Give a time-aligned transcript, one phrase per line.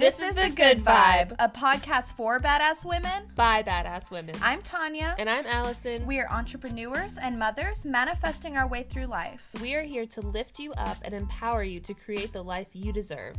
[0.00, 3.24] This is The Good Vibe, a podcast for badass women.
[3.36, 4.34] by badass women.
[4.42, 5.14] I'm Tonya.
[5.18, 6.06] and I'm Allyson.
[6.06, 9.50] We are entrepreneurs and mothers manifesting our way through life.
[9.60, 12.92] We are here to lift you up and empower you to create the life you
[12.94, 13.36] deserve.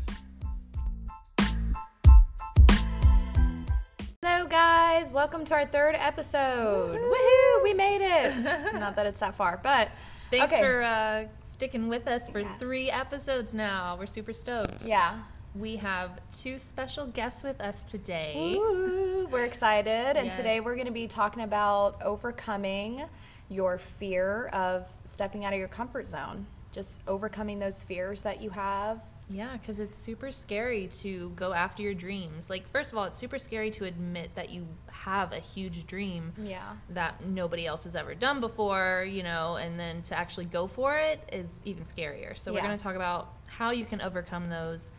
[4.22, 5.12] Hello, guys.
[5.12, 6.96] Welcome to our third episode.
[6.96, 7.64] Woohoo!
[7.64, 8.74] We made it.
[8.80, 9.90] Not that it's that far, but
[10.30, 10.62] Thanks Okay.
[10.62, 12.60] for uh, sticking with us for Yes.
[12.60, 13.98] three episodes now.
[14.00, 14.84] We're super stoked.
[14.86, 15.20] yeah.
[15.54, 18.56] We have two special guests with us today.
[18.58, 20.16] Ooh, we're excited.
[20.18, 20.36] And Yes.
[20.36, 23.04] today we're going to be talking about overcoming
[23.50, 26.46] your fear of stepping out of your comfort zone.
[26.72, 29.06] Just overcoming those fears that you have.
[29.30, 32.50] Yeah, because it's super scary to go after your dreams.
[32.50, 36.34] Like, first of all, it's super scary to admit that you have a huge dream
[36.38, 36.76] Yeah.
[36.90, 40.98] that nobody else has ever done before, you know, and then to actually go for
[40.98, 42.38] it is even scarier.
[42.38, 44.92] So, we're going to talk about how you can overcome those.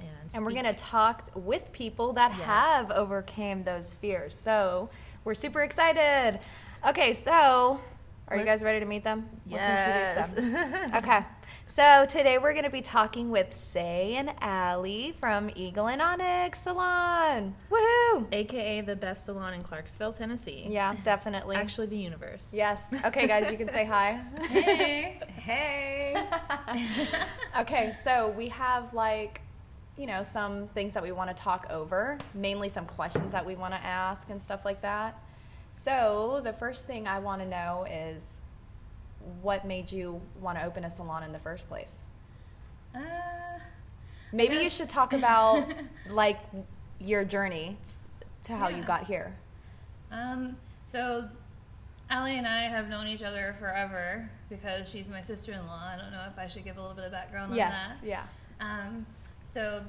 [0.00, 2.46] And, And we're going to talk with people that Yes.
[2.46, 4.34] have overcame those fears.
[4.34, 4.90] So
[5.24, 6.40] we're super excited.
[6.86, 7.80] Okay, so
[8.28, 9.28] are you guys ready to meet them?
[9.46, 10.32] Yes.
[10.32, 10.92] Them.
[10.94, 11.20] okay.
[11.66, 16.62] So today we're going to be talking with Say and Allie from Eagle and Onyx
[16.62, 17.54] Salon.
[17.70, 18.26] Woohoo!
[18.32, 20.66] AKA the best salon in Clarksville, Tennessee.
[20.68, 21.54] Yeah, definitely.
[21.54, 22.50] Actually, the universe.
[22.52, 22.92] Yes.
[23.04, 24.20] Okay, guys, you can say hi.
[24.48, 25.20] Hey.
[25.40, 26.14] Hey.
[27.60, 29.40] okay, so we have like,
[30.00, 33.54] you know, some things that we want to talk over, mainly some questions that we
[33.54, 35.22] want to ask and stuff like that.
[35.72, 38.40] So the first thing I want to know is
[39.42, 42.00] what made you want to open a salon in the first place?
[42.94, 43.00] Uh,
[44.32, 45.68] Maybe you should talk about
[46.08, 46.38] like
[46.98, 47.76] your journey
[48.44, 49.36] to how you got here.
[50.10, 50.56] Um,
[50.86, 51.28] so
[52.08, 55.90] Allie and I have known each other forever because she's my sister-in-law.
[55.94, 57.74] I don't know if I should give a little bit of background Yes.
[57.74, 58.06] on that.
[58.06, 58.26] Yes,
[58.60, 58.66] Yeah.
[58.66, 59.04] Um,
[59.50, 59.82] so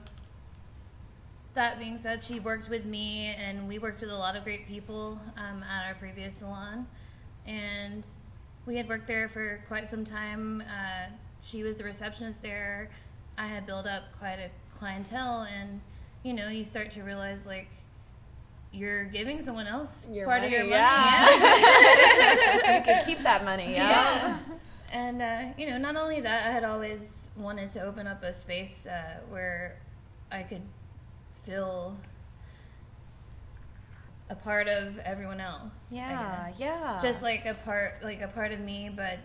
[1.54, 4.68] that being said, she worked with me, and we worked with a lot of great
[4.68, 6.88] people um, at our previous salon,
[7.46, 8.08] and
[8.66, 10.62] we had worked there for quite some time.
[10.62, 11.12] Uh,
[11.42, 12.90] she was the receptionist there.
[13.38, 15.80] I had built up quite a clientele, and
[16.24, 17.68] you know, you start to realize like
[18.72, 20.82] you're giving someone else Your part money, of your money.
[20.82, 22.78] yeah.
[22.78, 23.74] you could keep that money.
[23.74, 23.90] Yeah.
[23.90, 24.38] Yeah.
[24.94, 28.34] And, uh, you know, not only that, I had always wanted to open up a
[28.34, 29.78] space uh, where
[30.32, 30.62] I could
[31.44, 31.98] feel
[34.30, 35.92] a part of everyone else.
[35.92, 36.44] I Yeah.
[36.46, 36.60] guess.
[36.60, 37.00] Yeah.
[37.02, 39.20] Just like a part, like a part of me, but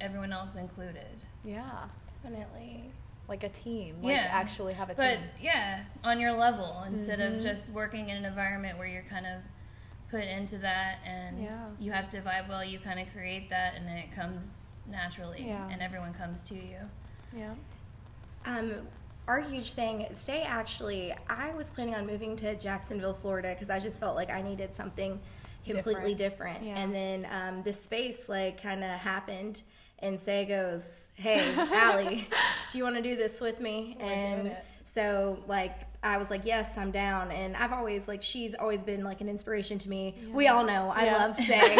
[0.00, 1.06] everyone else included.
[1.44, 1.86] yeah.
[2.22, 2.90] Definitely.
[3.28, 4.02] Like a team.
[4.02, 4.28] Like Yeah.
[4.30, 5.20] actually have a But team.
[5.32, 7.36] But yeah, on your level instead Mm-hmm.
[7.38, 9.40] of just working in an environment where you're kind of
[10.10, 11.70] put into that and Yeah.
[11.78, 12.62] you have to vibe well.
[12.62, 15.66] You kind of create that, and then it comes naturally, Yeah.
[15.70, 16.76] and everyone comes to you.
[17.36, 17.54] Yeah.
[18.44, 18.72] Um,
[19.28, 23.78] our huge thing, say actually, I was planning on moving to Jacksonville, Florida, because I
[23.78, 25.20] just felt like I needed something
[25.64, 26.64] completely different.
[26.64, 26.78] Yeah.
[26.78, 29.62] And then um, this space like kind of happened,
[30.00, 32.26] and Say goes, "Hey, Allie,
[32.72, 36.78] do you want to do this with me?" and so like I was like, "Yes,
[36.78, 40.16] I'm down." And I've always like she's always been like an inspiration to me.
[40.32, 41.16] We all know I Yeah.
[41.18, 41.76] love Say.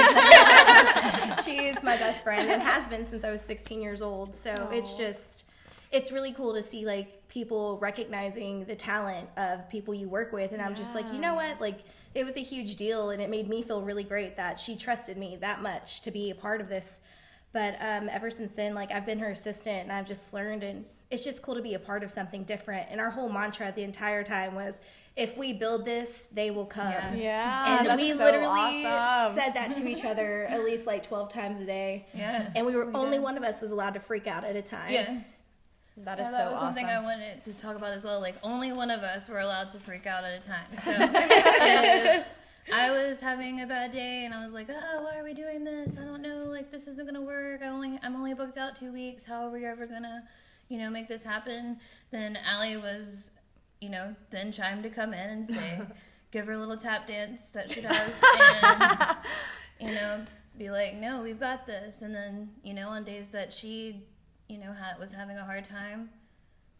[1.44, 4.34] she is my best friend and has been since I was 16 years old.
[4.36, 5.44] So it's just
[5.90, 10.52] it's really cool to see like people recognizing the talent of people you work with
[10.52, 11.60] and I'm just like, you know what?
[11.60, 11.80] Like
[12.14, 15.16] it was a huge deal and it made me feel really great that she trusted
[15.16, 17.00] me that much to be a part of this.
[17.52, 20.84] But um, ever since then, like I've been her assistant and I've just learned and
[21.10, 22.86] it's just cool to be a part of something different.
[22.90, 24.78] And our whole mantra the entire time was
[25.16, 26.86] if we build this, they will come.
[26.92, 27.14] Yeah.
[27.14, 27.78] Yeah.
[27.78, 29.36] And that's we so literally awesome.
[29.36, 32.06] said that to each other at least like 12 times a day.
[32.14, 32.52] Yes.
[32.54, 34.92] And we were only one of us was allowed to freak out at a time.
[34.92, 35.24] Yes.
[35.96, 36.66] That is Yeah, so that was awesome.
[36.74, 38.20] something I wanted to talk about as well.
[38.20, 40.66] Like only one of us were allowed to freak out at a time.
[40.82, 42.26] So if
[42.72, 45.64] I was having a bad day and I was like, "Oh, why are we doing
[45.64, 45.98] this?
[45.98, 46.44] I don't know.
[46.44, 47.60] Like this isn't gonna work.
[47.62, 49.24] I only I'm only booked out two weeks.
[49.24, 50.22] How are we ever gonna,
[50.70, 51.78] you know, make this happen?"
[52.10, 53.30] Then Allie was,
[53.82, 55.80] you know, then chimed to come in and say,
[56.32, 59.16] give her a little tap dance that she does, and
[59.78, 60.24] you know,
[60.56, 64.06] be like, "No, we've got this." And then you know, on days that she
[64.48, 66.10] you know, ha- was having a hard time,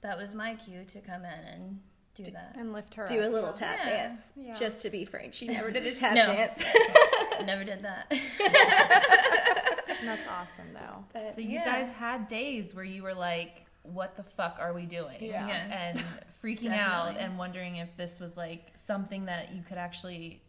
[0.01, 1.79] that was my cue to come in and
[2.17, 2.57] do that.
[2.59, 4.09] and lift her Do a little tap Yeah.
[4.09, 4.33] dance.
[4.59, 6.27] Just to be frank, she never did a tap No.
[6.35, 6.65] dance.
[7.47, 8.11] Never did that.
[10.05, 11.05] That's awesome though.
[11.13, 11.65] But So you Yeah.
[11.65, 15.47] guys had days where you were like, "What the fuck are we doing?" Yeah.
[15.47, 16.05] Yes.
[16.05, 16.07] and
[16.43, 20.43] freaking out and wondering if this was like something that you could actually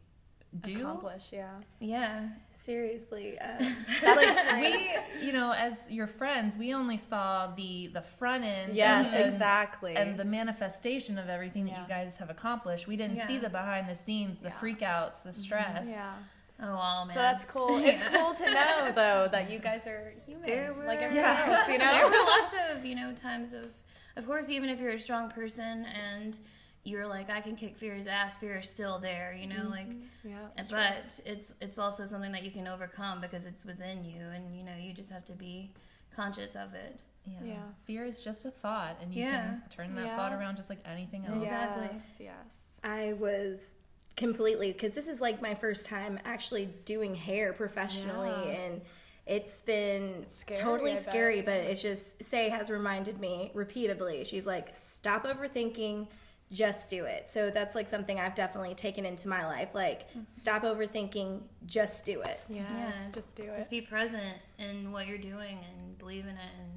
[0.61, 0.79] do.
[0.79, 1.49] Accomplish, yeah.
[1.79, 2.27] yeah.
[2.63, 4.95] seriously, um, like we
[5.25, 8.75] you know, as your friends, we only saw the the front end.
[8.75, 9.95] Yes, and- exactly.
[9.95, 11.81] And the manifestation of everything that Yeah.
[11.83, 12.87] you guys have accomplished.
[12.87, 14.59] We didn't see the behind the scenes, the Yeah.
[14.61, 15.87] freakouts, the stress.
[15.87, 16.15] yeah.
[16.61, 17.13] Oh, wow, man.
[17.15, 17.77] So that's cool.
[17.83, 21.57] It's cool to know though that you guys are human, There were, like everyone Yeah.
[21.59, 21.67] else.
[21.67, 21.91] You know.
[21.91, 23.67] there were lots of you know times of
[24.15, 26.37] of course even if you're a strong person and
[26.83, 29.69] you're like i can kick fear's ass fear is still there you know mm-hmm.
[29.69, 29.87] like
[30.23, 30.35] yeah.
[30.43, 30.77] Uh, it's true.
[30.77, 34.63] but it's it's also something that you can overcome because it's within you and you
[34.63, 35.71] know you just have to be
[36.15, 37.37] conscious of it Yeah.
[37.45, 37.55] Yeah.
[37.85, 39.41] Fear is just a thought, and you Yeah.
[39.41, 40.15] can turn that Yeah.
[40.17, 41.43] thought around just like anything else.
[41.43, 41.89] Exactly.
[41.93, 42.17] Yes.
[42.19, 42.79] Yes.
[42.83, 43.73] I was
[44.15, 48.51] completely because this is like my first time actually doing hair professionally Yeah.
[48.59, 48.81] and
[49.25, 51.03] it's been scary, totally I bet.
[51.03, 56.07] scary but it's just say has reminded me repeatedly she's like stop overthinking
[56.51, 60.21] just do it so that's like something i've definitely taken into my life like mm-hmm.
[60.27, 62.65] stop overthinking just do it Yes.
[62.69, 62.91] Yeah.
[63.13, 63.55] Just do it.
[63.57, 66.69] just be present in what you're doing and believe in it and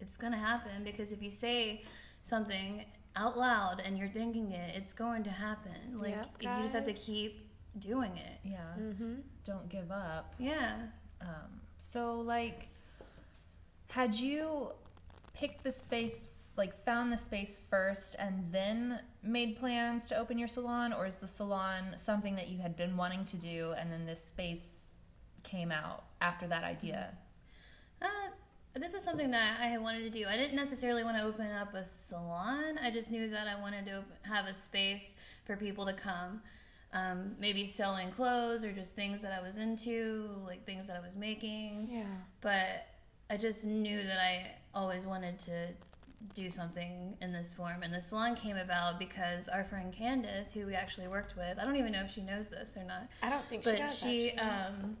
[0.00, 1.82] it's gonna happen because if you say
[2.22, 2.84] something
[3.16, 6.84] out loud and you're thinking it it's going to happen like Yep, you just have
[6.84, 7.48] to keep
[7.78, 8.58] doing it Yeah.
[8.78, 9.14] mm-hmm.
[9.44, 10.34] Don't give up.
[10.38, 10.74] yeah
[11.20, 12.68] Um, so, like,
[13.88, 14.72] had you
[15.34, 20.48] picked the space, like, found the space first and then made plans to open your
[20.48, 24.06] salon, or is the salon something that you had been wanting to do and then
[24.06, 24.92] this space
[25.42, 27.16] came out after that idea?
[28.02, 28.06] Uh,
[28.80, 30.26] this is something that I had wanted to do.
[30.26, 32.78] I didn't necessarily want to open up a salon.
[32.82, 35.14] I just knew that I wanted to have a space
[35.44, 36.42] for people to come.
[36.92, 41.04] Um, maybe selling clothes or just things that I was into, like things that I
[41.04, 41.88] was making.
[41.90, 42.04] Yeah.
[42.40, 42.86] But
[43.28, 45.68] I just knew that I always wanted to
[46.34, 47.82] do something in this form.
[47.82, 51.64] And the salon came about because our friend Candace, who we actually worked with, I
[51.64, 53.98] don't even know if she knows this or not, i don't think but she does
[53.98, 54.38] she actually.
[54.38, 54.96] um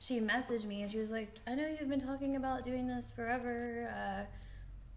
[0.00, 3.12] she messaged me and she was like i know you've been talking about doing this
[3.12, 4.22] forever uh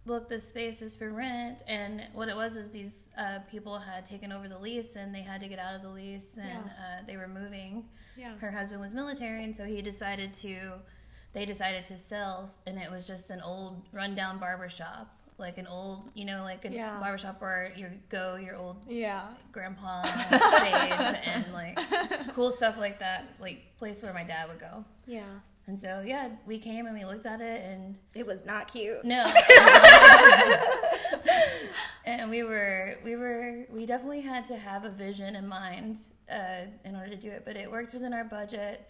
[0.05, 4.05] look this space is for rent and what it was is these uh, people had
[4.05, 6.99] taken over the lease and they had to get out of the lease and Yeah.
[6.99, 7.85] uh, they were moving
[8.17, 8.35] Yeah.
[8.39, 10.73] her husband was military and so he decided to
[11.33, 15.67] they decided to sell and it was just an old rundown barber shop like an
[15.67, 16.99] old you know like a Yeah.
[16.99, 19.27] barber shop where you go your old Yeah.
[19.51, 21.77] grandpa fades and like
[22.33, 23.25] cool stuff like that.
[23.29, 24.85] It's like place where my dad would go.
[25.07, 25.23] Yeah.
[25.67, 29.03] And so yeah, we came and we looked at it and it was not cute
[29.05, 29.25] no.
[32.05, 35.99] and we were we were we definitely had to have a vision in mind
[36.31, 38.87] uh, in order to do it, but it worked within our budget.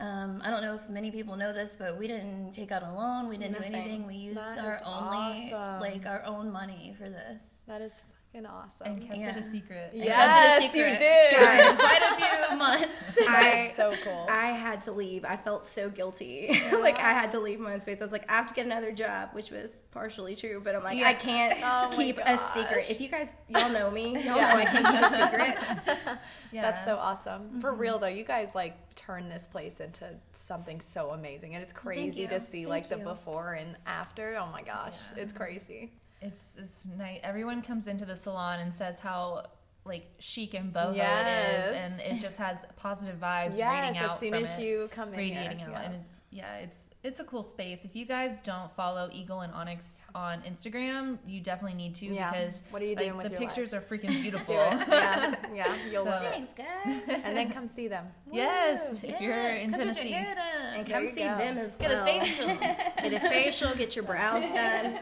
[0.00, 2.90] Um, I don't know if many people know this, but we didn't take out a
[2.92, 3.28] loan.
[3.28, 3.72] We didn't Nothing.
[3.72, 4.06] do anything.
[4.06, 5.80] We used That our only awesome.
[5.80, 7.64] like our own money for this.
[7.68, 8.02] That is
[8.32, 8.86] fucking awesome.
[8.86, 9.90] And kept it a secret.
[9.94, 11.70] Yes, kept it a you did.
[11.70, 13.18] for quite a few months.
[13.26, 14.26] That's so cool.
[14.28, 15.24] I had to leave.
[15.24, 16.48] I felt so guilty.
[16.80, 18.00] like I had to leave my own space.
[18.00, 20.82] I was like, I have to get another job, which was partially true, but I'm
[20.84, 22.86] like, I can't Oh my keep a secret.
[22.88, 24.52] If you guys y'all know me, y'all Yeah.
[24.52, 26.18] know I can't keep a secret.
[26.52, 26.62] Yeah.
[26.62, 27.42] That's so awesome.
[27.42, 27.60] Mm-hmm.
[27.60, 31.72] For real though, you guys like turn this place into something so amazing, and it's
[31.72, 34.36] crazy to see like the before and after.
[34.40, 35.92] Oh my gosh, it's crazy.
[36.22, 37.20] It's it's nice.
[37.22, 39.44] Everyone comes into the salon and says how
[39.86, 41.64] like chic and boho it Yes.
[41.70, 44.62] is, and it just has positive vibes Yes, radiating out as soon from as it,
[44.62, 45.82] you come in radiating here, out, yeah.
[45.82, 47.86] and it's yeah, it's it's a cool space.
[47.86, 52.30] If you guys don't follow Eagle and Onyx on Instagram, you definitely need to Yeah.
[52.30, 53.84] because What are you like, doing with the your pictures lives?
[53.84, 54.54] are freaking beautiful.
[54.54, 56.30] Yeah, yeah, you'll So- love it.
[56.32, 57.02] Thanks, guys.
[57.24, 58.04] And then come see them.
[58.30, 60.12] yes, if you're Yes, in come Tennessee.
[60.12, 61.38] And come see go.
[61.38, 62.04] them as well.
[62.04, 62.46] Get a facial.
[62.58, 64.98] Get a facial, get your brows done,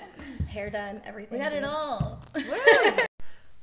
[0.48, 1.38] hair done, everything.
[1.38, 2.22] we got it all.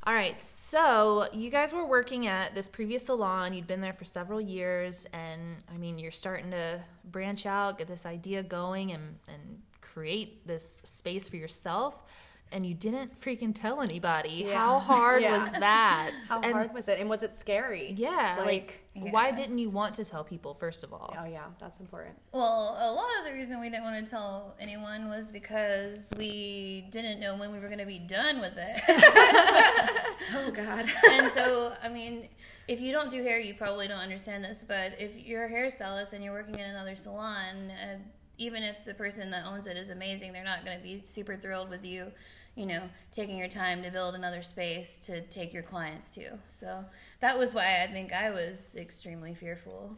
[0.07, 3.53] All right, so you guys were working at this previous salon.
[3.53, 7.87] You'd been there for several years, and I mean, you're starting to branch out, get
[7.87, 12.03] this idea going, and and create this space for yourself.
[12.51, 14.45] And you didn't freaking tell anybody.
[14.47, 14.57] Yeah.
[14.57, 15.37] How hard Yeah.
[15.39, 16.11] was that?
[16.29, 16.99] How and hard was it?
[16.99, 17.93] And was it scary?
[17.97, 19.37] yeah, like, why Yes.
[19.39, 21.13] didn't you want to tell people first of all?
[21.19, 22.15] Oh yeah, that's important.
[22.33, 26.85] Well, a lot of the reason we didn't want to tell anyone was because we
[26.91, 28.77] didn't know when we were going to be done with it.
[30.33, 30.85] Oh God.
[31.11, 32.27] and so, I mean,
[32.67, 34.65] if you don't do hair, you probably don't understand this.
[34.67, 37.97] But if you're a hairstylist and you're working in another salon, uh,
[38.37, 41.35] even if the person that owns it is amazing, they're not going to be super
[41.35, 42.11] thrilled with you,
[42.55, 46.37] you know, taking your time to build another space to take your clients to.
[46.47, 46.83] So
[47.21, 49.97] that was why I think I was extremely fearful.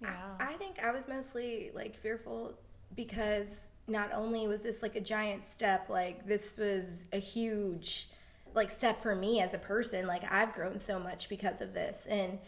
[0.00, 0.14] Yeah.
[0.40, 2.54] I think I was mostly like fearful
[2.94, 8.08] because not only was this like a giant step, like this was a huge
[8.54, 10.06] like step for me as a person.
[10.06, 12.38] Like I've grown so much because of this and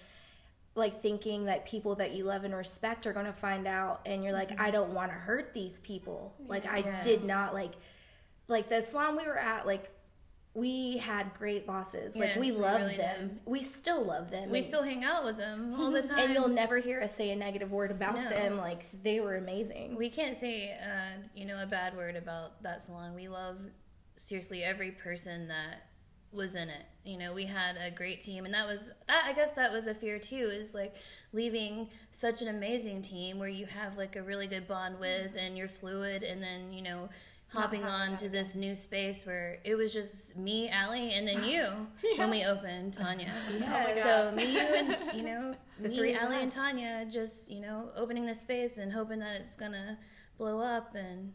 [0.79, 4.23] like thinking that people that you love and respect are going to find out and
[4.25, 6.35] you're like I don't want to hurt these people.
[6.47, 7.73] Like I did not like
[8.47, 9.91] like the salon we were at like
[10.55, 12.17] we had great bosses.
[12.17, 13.41] like Yes, we we loved really them.
[13.45, 14.51] We still love them.
[14.51, 16.19] We and, still hang out with them all the time.
[16.19, 18.29] and you'll never hear us say a negative word about No.
[18.29, 18.57] them.
[18.57, 19.97] Like they were amazing.
[19.97, 23.15] We can't say, uh, you know, a bad word about that salon.
[23.15, 23.59] We love
[24.17, 25.83] seriously every person that
[26.33, 26.85] was in it.
[27.05, 29.87] You know, we had a great team, and that was, that, I guess, that was
[29.87, 30.51] a fear too.
[30.53, 30.97] Is like
[31.33, 35.03] leaving such an amazing team where you have like a really good bond mm-hmm.
[35.03, 37.09] with, and you're fluid, and then you know.
[37.51, 41.65] Hopping on to this new space where it was just me, Allie, and then you
[42.19, 43.31] when we opened Tonya.
[43.59, 44.03] Yes.
[44.05, 46.53] Oh so me, you, and you know, The me, three of Allie, and.
[46.53, 49.99] Tonya, just you know, opening the space and hoping that it's gonna
[50.37, 50.95] blow up.
[50.95, 51.33] And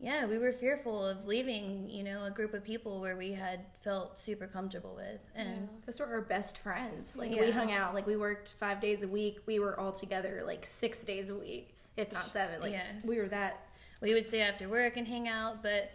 [0.00, 3.60] yeah, we were fearful of leaving, you know, a group of people where we had
[3.80, 5.20] felt super comfortable with.
[5.34, 7.16] And Those were our best friends.
[7.16, 7.94] Like we hung out.
[7.94, 9.38] Like we worked five days a week.
[9.46, 12.60] We were all together like six days a week, if not seven.
[12.60, 13.04] Like Yes.
[13.06, 13.66] we were that.
[14.02, 15.62] we would stay after work and hang out.
[15.62, 15.90] But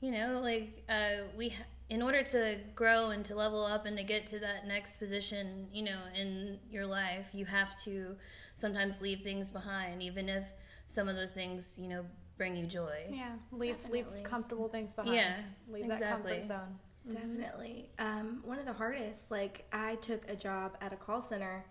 [0.00, 1.54] you know, like uh, we,
[1.90, 5.66] in order to grow and to level up and to get to that next position,
[5.72, 8.16] you know, in your life, you have to
[8.56, 10.52] sometimes leave things behind, even if
[10.86, 12.04] some of those things, you know,
[12.36, 13.06] bring you joy.
[13.10, 14.04] Yeah, leave Definitely.
[14.14, 15.14] leave comfortable things behind.
[15.14, 15.34] Yeah,
[15.68, 16.32] leave that exactly.
[16.32, 16.78] comfort zone.
[17.10, 17.90] Definitely.
[17.98, 21.64] Um, one of the hardest, like, I took a job at a call center,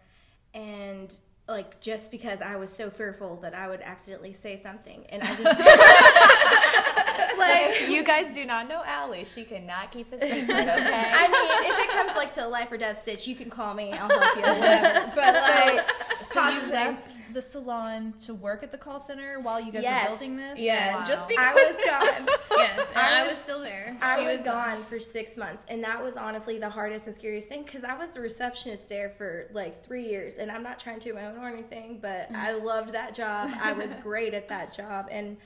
[0.54, 1.16] and,
[1.48, 5.36] like, just because I was so fearful that I would accidentally say something, and I
[5.36, 5.62] just.
[7.38, 10.50] like, you guys do not know Allie, she cannot keep a secret.
[10.72, 11.12] Okay.
[11.14, 13.74] I mean, if it comes, like, to a life or death stitch, you can call
[13.74, 15.12] me, I'll help you, whatever.
[15.16, 15.88] But, like,
[16.34, 20.04] So you left the salon to work at the call center while you guys Yes.
[20.04, 20.60] were building this?
[20.60, 21.06] Yeah, Wow.
[21.06, 22.30] just because I was gone.
[22.58, 23.98] Yes, and I I was- was, still there.
[24.02, 27.48] I She was gone for six months, and that was honestly the hardest and scariest
[27.48, 31.00] thing because I was the receptionist there for like three years, and I'm not trying
[31.02, 32.64] to own or anything, but I mm.
[32.64, 33.52] loved that job.
[33.62, 35.38] I was great at that job, and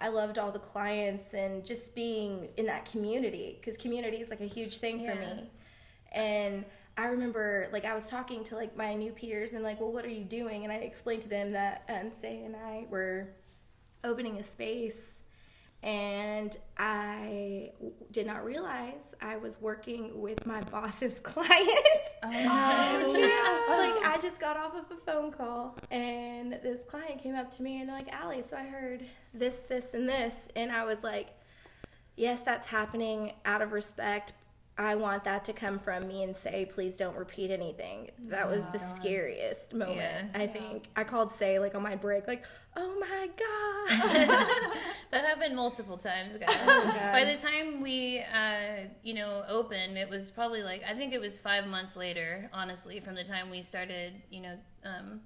[0.00, 4.40] I loved all the clients and just being in that community because community is like
[4.40, 5.50] a huge thing for me.
[6.12, 6.64] And
[6.96, 10.04] I remember like I was talking to like my new peers and like, well, what
[10.04, 10.64] are you doing?
[10.64, 13.28] And I explained to them that um, Say and I were
[14.04, 15.20] opening a space
[15.82, 21.68] and I w- did not realize I was working with my boss's client.
[22.22, 22.28] Oh,
[23.16, 23.76] yeah.
[23.76, 27.62] Like I just got off of a phone call and this client came up to
[27.62, 30.48] me and they're like, Allie, so I heard this, this, and this.
[30.56, 31.34] And I was like,
[32.16, 34.32] yes, that's happening out of respect.
[34.76, 38.10] I want that to come from me and say, please don't repeat anything.
[38.26, 40.88] That was the scariest moment, I think.
[40.96, 42.44] I called Say like on my break, like,
[42.76, 44.18] oh my God.
[45.12, 46.56] that happened multiple times, guys.
[46.66, 51.12] Oh By the time we, uh, you know, opened, it was probably like I think
[51.12, 55.20] it was five months later, honestly, from the time we started, you know, um,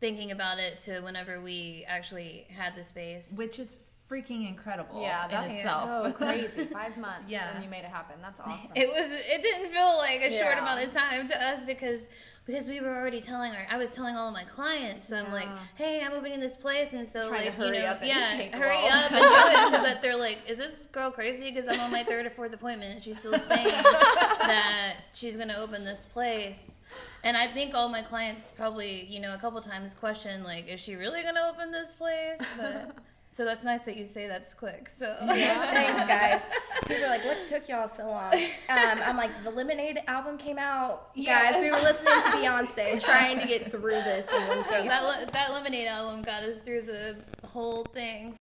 [0.00, 3.34] thinking about it to whenever we actually had the space.
[3.36, 3.76] Which is
[4.10, 6.06] freaking incredible Yeah, in that's itself.
[6.06, 6.64] so crazy.
[6.64, 7.54] Five months, Yeah.
[7.54, 8.16] and you made it happen.
[8.20, 8.70] That's awesome.
[8.74, 9.10] It was.
[9.12, 12.08] It didn't feel like a short amount of time to us because
[12.46, 13.66] because we were already telling our.
[13.70, 16.94] I was telling all of my clients, so I'm like, hey, I'm opening this place,
[16.94, 18.92] and so Trying to like hurry you know, up and yeah, hurry walls.
[18.92, 21.44] up and do it so that they're like, is this girl crazy?
[21.50, 25.56] Because I'm on my third or fourth appointment, and she's still saying that she's gonna
[25.58, 26.76] open this place.
[27.22, 30.80] And I think all my clients probably, you know, a couple times question like, is
[30.80, 32.38] she really gonna open this place?
[32.56, 32.96] But
[33.32, 34.88] so that's nice that you say that's quick.
[34.88, 36.42] So Thanks, guys.
[36.88, 38.34] People are like, what took y'all so long?
[38.34, 41.10] Um, I'm like, the Lemonade album came out.
[41.14, 41.52] Yeah.
[41.52, 44.88] guys, we were listening to Beyonce, trying to get through this in one piece.
[44.88, 48.34] that that lemonade album got us through the whole thing.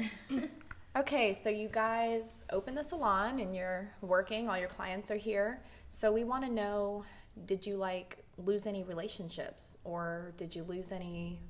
[0.00, 0.48] Okay.
[0.96, 5.60] okay, so you guys open the salon and you're working, all your clients are here.
[5.90, 7.04] So we want to know
[7.44, 11.40] did you like lose any relationships or did you lose any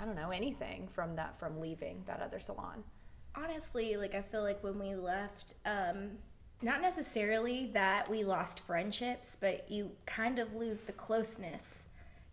[0.00, 2.82] I don't know, anything from that from leaving that other salon?
[3.34, 6.12] Honestly, like, I feel like when we left, um,
[6.62, 11.86] not necessarily that we lost friendships, but you kind of lose the closeness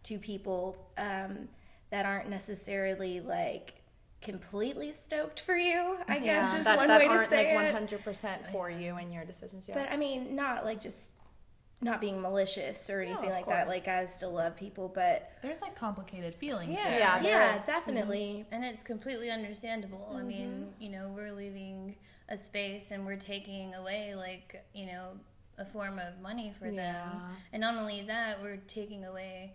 [0.04, 1.48] to people um,
[1.92, 3.76] that aren't necessarily like
[4.22, 5.98] completely stoked for you.
[6.08, 8.04] I guess is that, one that way to say like it.
[8.04, 9.66] 100% for you and your decisions.
[9.68, 9.76] Yeah.
[9.76, 11.12] But I mean, not like just
[11.80, 13.68] not being malicious or anything of like that.
[13.68, 16.90] Like I still love people, but There's like complicated feelings Yeah.
[16.90, 17.00] there.
[17.00, 17.22] Yeah.
[17.22, 17.66] there yeah, is.
[17.66, 18.46] definitely.
[18.52, 20.08] And it's completely understandable.
[20.12, 20.28] I mm-hmm.
[20.28, 21.96] mean, you know, we're leaving
[22.30, 25.12] a space and we're taking away like, you know,
[25.60, 27.22] a form of money for them.
[27.54, 29.54] And not only that, we're taking away,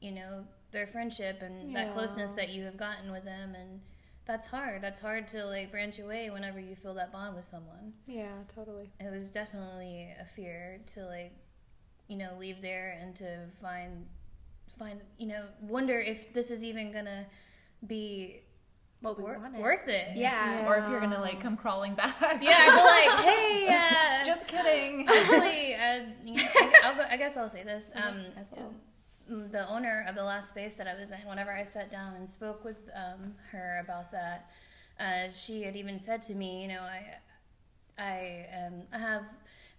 [0.00, 3.80] you know, their friendship and that closeness that you have gotten with them and
[4.26, 4.82] that's hard.
[4.82, 7.94] That's hard to like branch away whenever you feel that bond with someone.
[8.06, 8.90] yeah, totally.
[9.00, 11.32] It was definitely a fear to like,
[12.08, 14.06] you know, leave there and to find
[14.78, 17.26] find you know wonder if this is even gonna
[17.86, 18.40] be
[19.00, 19.60] What we wor- wanted.
[19.60, 20.16] worth it.
[20.16, 20.66] Yeah.
[20.66, 22.16] Or if you're gonna like come crawling back.
[22.20, 25.06] Yeah, I'd be like, hey, uh, Just kidding.
[25.08, 27.90] actually, uh, you know, I, I'll go, I guess I'll say this.
[27.94, 28.72] Um, as well.
[29.28, 32.28] the owner of the last space that I was in, whenever I sat down and
[32.28, 34.50] spoke with um, her about that,
[34.98, 39.22] uh, she had even said to me, you know, I, I, um, I have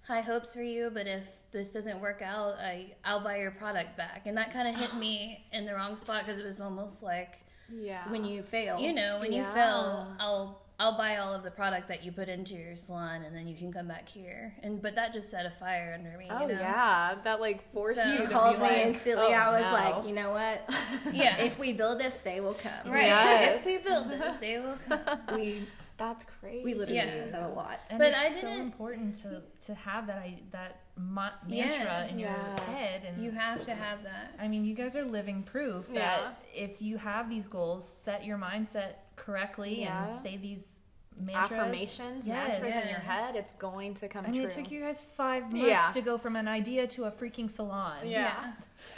[0.09, 3.95] high hopes for you, but if this doesn't work out, I, I'll buy your product
[3.95, 4.23] back.
[4.25, 7.39] And that kind of hit me in the wrong spot because it was almost like,
[7.71, 8.09] yeah.
[8.09, 8.79] When you fail.
[8.79, 10.61] you know, when you fail, I'll.
[10.81, 13.53] I'll buy all of the product that you put into your salon, and then you
[13.57, 14.55] can come back here.
[14.63, 16.27] And but that just set a fire under me.
[16.31, 16.61] Oh you know?
[16.61, 19.25] yeah, that like forced So- you you to called be me like, instantly.
[19.25, 19.73] oh, I was no.
[19.73, 20.69] like, you know what?
[21.13, 21.37] yeah.
[21.41, 22.93] If we build this, they will come.
[22.93, 23.07] Right.
[23.07, 23.55] Yes.
[23.59, 25.19] If we build this, they will come.
[25.35, 25.67] We
[25.99, 26.63] That's crazy.
[26.63, 27.05] we literally Yeah.
[27.09, 27.81] said that a lot.
[27.91, 31.83] And But it's I so didn't- important to to have that I, that ma- mantra
[32.07, 32.11] Yes.
[32.13, 32.59] in your Yes.
[32.61, 33.03] head.
[33.05, 34.33] And You have to have that.
[34.39, 38.37] I mean, you guys are living proof that if you have these goals, set your
[38.37, 40.07] mindset correctly Yeah.
[40.09, 40.78] and say these
[41.19, 41.51] mantras.
[41.59, 42.61] affirmations, Yes.
[42.61, 43.35] mantras in your head.
[43.35, 44.49] It's going to come I mean, true.
[44.49, 45.91] it took you guys five months Yeah.
[45.91, 47.97] to go from an idea to a freaking salon.
[48.07, 48.53] Yeah.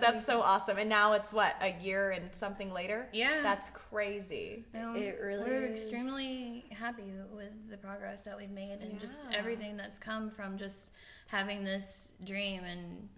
[0.00, 0.78] That's so awesome.
[0.78, 3.08] And now it's what a year and something later.
[3.12, 3.40] Yeah.
[3.42, 4.64] That's crazy.
[4.74, 5.80] No, It really We're is.
[5.80, 10.90] extremely happy with the progress that we've made and just everything that's come from just
[11.28, 13.08] having this dream and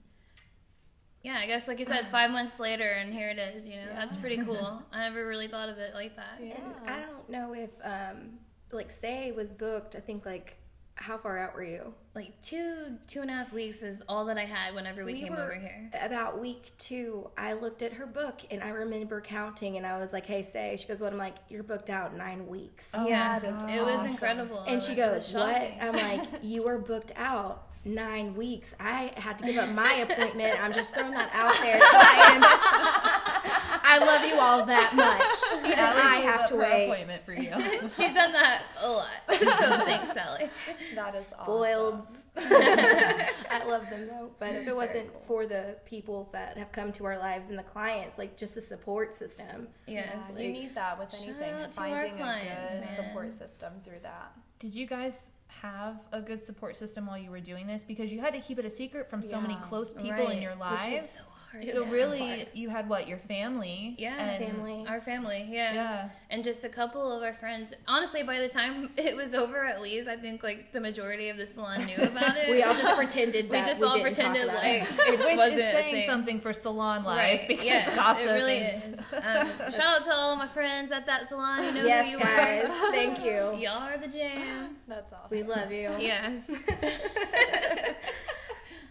[1.24, 3.66] yeah, I guess like you said, five months later and here it is.
[3.66, 4.82] You know, that's pretty cool.
[4.92, 6.38] I never really thought of it like that.
[6.40, 6.54] Yeah.
[6.56, 8.38] And I don't know if um
[8.70, 9.96] like say was booked.
[9.96, 10.58] I think like
[10.96, 11.92] how far out were you?
[12.14, 15.32] Like two two and a half weeks is all that I had whenever we, came
[15.32, 15.90] were over here.
[16.00, 20.12] About week two, I looked at her book and I remember counting and I was
[20.12, 23.48] like, "Hey, say." She goes, "What?" I'm like, "You're booked out nine weeks." yeah, that
[23.48, 24.10] is it was awesome.
[24.10, 24.64] incredible.
[24.68, 28.74] And she goes, "What?" I'm like, "You were booked out nine weeks.
[28.80, 30.62] I had to give up my appointment.
[30.62, 31.78] I'm just throwing that out there.
[31.82, 32.42] I, am,
[33.84, 37.32] I love you all that much, and Allie I have to her wait." appointment for
[37.32, 37.50] you.
[37.82, 39.08] She's done that a lot.
[39.28, 39.36] So
[39.84, 40.48] thanks, Sally.
[40.94, 41.94] That is Spoiled.
[42.06, 42.24] awesome.
[42.36, 47.04] I love them though, but if it wasn't for the people that have come to
[47.04, 50.32] our lives and the clients, like just the support system, Yes.
[50.36, 51.52] Yeah, you need that with anything.
[51.52, 52.86] out to Finding a good man.
[52.96, 54.32] support system through that.
[54.58, 55.30] Did you guys
[55.64, 57.84] have a good support system while you were doing this?
[57.84, 60.42] Because you had to keep it a secret from so many close people Right, in
[60.42, 61.32] your lives.
[61.62, 61.74] So hard.
[61.74, 62.46] So It's really, hard.
[62.54, 63.94] you had what your family?
[63.98, 64.16] Yeah.
[64.18, 64.84] and family.
[64.88, 65.74] Our family, yeah.
[65.74, 66.08] Yeah.
[66.30, 67.72] And just a couple of our friends.
[67.88, 71.36] Honestly, by the time it was over, at least I think like the majority of
[71.36, 72.50] the salon knew about it.
[72.50, 75.20] we all just pretended we just we all didn't pretended like it.
[75.20, 76.06] it wasn't is a saying thing.
[76.08, 77.44] something for salon life Right.
[77.48, 78.84] because yes, gossip it really is.
[78.84, 79.12] is.
[79.14, 81.64] Um, shout out to all of my friends at that salon.
[81.64, 83.54] You know who yes, you guys, thank you.
[83.64, 84.76] Y'all are the jam.
[84.88, 85.28] That's awesome.
[85.30, 85.90] We love you.
[85.98, 86.50] Yes.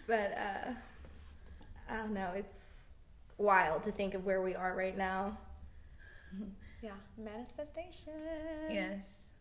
[0.05, 0.71] But uh,
[1.93, 2.31] I don't know.
[2.35, 2.57] It's
[3.37, 5.37] wild to think of where we are right now.
[6.81, 8.11] Yeah, manifestation.
[8.69, 9.35] yes.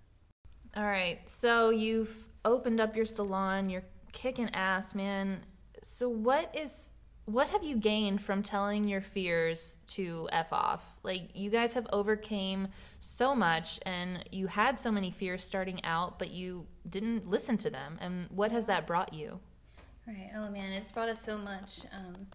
[0.77, 1.19] All right.
[1.29, 3.69] So you've opened up your salon.
[3.69, 5.41] You're kicking ass, man.
[5.83, 6.91] So what is
[7.25, 10.85] what have you gained from telling your fears to f off?
[11.03, 12.69] Like you guys have overcame
[13.01, 17.71] so much and you had so many fears starting out, but you didn't listen to
[17.71, 17.99] them.
[18.01, 19.41] And what has that brought you?
[20.07, 20.31] Right.
[20.37, 21.81] Oh man, it's brought us so much.
[21.93, 22.27] Um,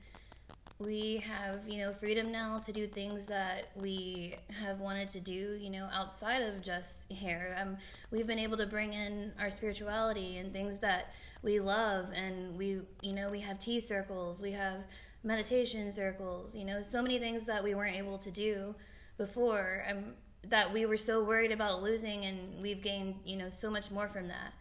[0.80, 5.58] we have, you know, freedom now to do things that we have wanted to do,
[5.60, 7.58] you know, outside of just hair.
[7.60, 7.78] Um,
[8.12, 12.82] we've been able to bring in our spirituality and things that we love, and we,
[13.02, 14.84] you know, we have tea circles, we have
[15.24, 18.76] meditation circles, you know, so many things that we weren't able to do
[19.18, 19.84] before.
[19.90, 20.14] Um,
[20.50, 24.08] that we were so worried about losing, and we've gained, you know, so much more
[24.08, 24.54] from that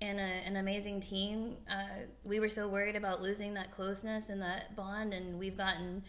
[0.00, 1.56] and a, an amazing team.
[1.70, 6.02] Uh, we were so worried about losing that closeness and that bond, and we've gotten,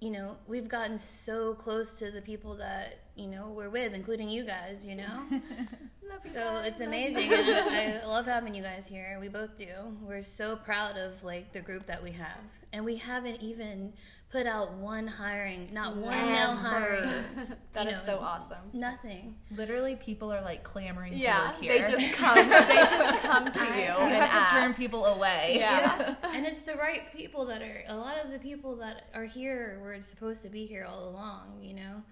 [0.00, 4.28] you know, we've gotten so close to the people that you know we're with, including
[4.28, 4.86] you guys.
[4.86, 5.24] You know,
[6.20, 9.18] so it's amazing, I love having you guys here.
[9.20, 9.68] We both do.
[10.02, 12.40] We're so proud of like the group that we have,
[12.72, 13.92] and we haven't even
[14.32, 17.10] put out one hiring, not one now hiring.
[17.74, 18.58] That you is know, so awesome.
[18.74, 19.34] Nothing.
[19.56, 21.86] Literally, people are like clamoring Yeah, to work here.
[21.86, 22.34] they just come.
[22.36, 23.82] they just come to you.
[23.82, 25.54] you and have to turn people away.
[25.58, 26.14] Yeah.
[26.34, 29.78] and it's the right people that are a lot of the people that are here
[29.82, 32.02] were supposed to be here all along you know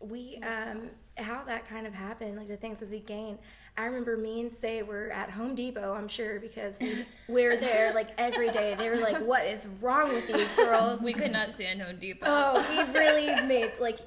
[0.00, 3.38] we um how that kind of happened like the things with the gain
[3.76, 7.94] i remember me and say were at home depot i'm sure because we we're there
[7.94, 11.52] like every day they were like what is wrong with these girls we could not
[11.52, 14.00] stand home depot oh we really made like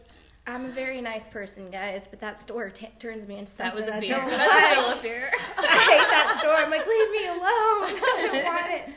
[0.45, 4.01] i'm a very nice person guys but that store t- turns me into something that
[4.01, 4.71] was a fear that's like.
[4.71, 6.53] still a fear I hate that store.
[6.53, 7.41] I'm like, leave me alone.
[7.41, 8.89] I don't want it.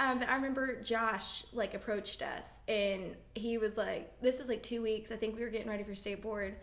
[0.00, 4.62] Um, but I remember Josh like approached us, and he was like, "This was like
[4.62, 5.12] two weeks.
[5.12, 6.56] I think we were getting ready for state board."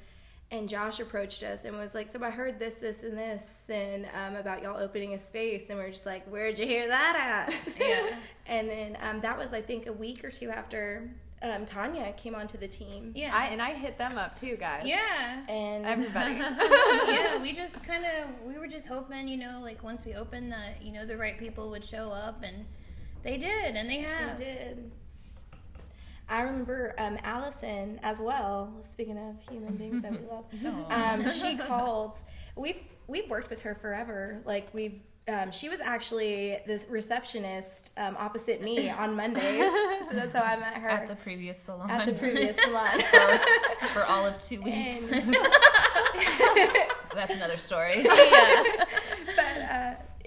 [0.50, 4.08] And Josh approached us and was like, "So I heard this, this, and this, and
[4.16, 7.48] um, about y'all opening a space." And we are just like, "Where'd you hear that
[7.48, 8.16] at?" Yeah.
[8.48, 11.10] and then um, that was, I think, a week or two after
[11.44, 13.12] um, Tonya came onto the team.
[13.16, 13.32] Yeah.
[13.36, 14.84] I, and I hit them up too, guys.
[14.86, 15.46] yeah.
[15.48, 16.36] And Everybody.
[17.14, 20.52] yeah, we just kind of we were just hoping, you know, like once we opened
[20.52, 22.66] that, you know, the right people would show up, and
[23.28, 24.38] they did, and they have.
[24.38, 24.90] did.
[26.30, 28.74] I remember um, Allyson as well.
[28.90, 30.46] Speaking of human beings that we love,
[30.90, 32.16] um, she called.
[32.56, 34.42] We've we've worked with her forever.
[34.46, 35.02] Like we've.
[35.30, 39.60] Um, she was actually the receptionist um, opposite me on Mondays,
[40.10, 41.92] so that's how I met her At the previous salon.
[41.92, 43.02] at the previous salon.
[43.94, 45.12] for all of two weeks.
[45.12, 45.36] And-
[47.14, 48.04] That's another story.
[48.06, 48.64] yeah.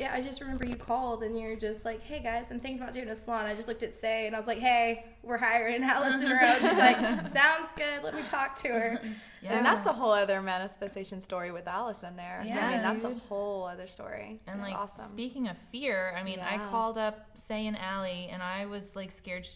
[0.01, 2.81] But yeah, I just remember you called and you're just like, "Hey guys, I'm thinking
[2.81, 5.37] about doing a salon." I just looked at Say and I was like, "Hey, we're
[5.37, 6.97] hiring Allyson Roe." She's like,
[7.29, 8.03] "Sounds good.
[8.03, 9.11] Let me talk to her." Yeah.
[9.61, 12.41] And that's a whole other manifestation story with Allyson there.
[12.43, 14.41] I Yeah, mean, that's a whole other story.
[14.47, 15.05] And That's like awesome.
[15.07, 19.11] speaking of fear, I mean, I called up Say and Allie, and I was like
[19.11, 19.47] scared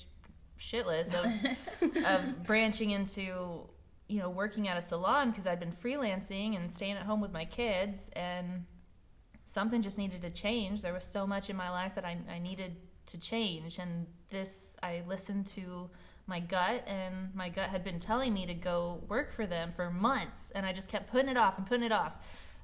[0.59, 3.61] shitless of of branching into
[4.09, 7.33] you know working at a salon because I'd been freelancing and staying at home with
[7.33, 8.65] my kids, and
[9.55, 10.83] something just needed to change.
[10.83, 14.77] There was so much in my life that I, I needed to change, and this
[14.83, 15.89] I listened to
[16.27, 19.91] my gut and my gut had been telling me to go work for them for
[19.91, 22.15] months and I just kept putting it off and putting it off.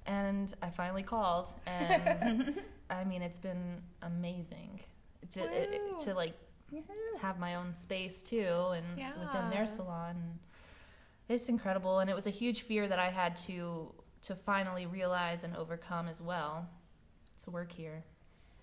[0.06, 2.58] And I finally called and
[2.90, 4.80] I mean it's been amazing
[5.32, 6.32] to it, to like
[7.20, 8.86] have my own space too and
[9.20, 10.16] within their salon.
[11.28, 15.44] It's incredible and it was a huge fear that I had to to finally realize
[15.44, 16.66] and overcome as well
[17.44, 18.04] to work here